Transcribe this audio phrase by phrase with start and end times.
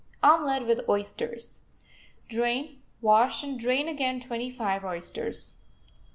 [0.23, 1.61] OMELET WITH OYSTERS
[2.27, 5.57] Drain, wash, and drain again twenty five oysters.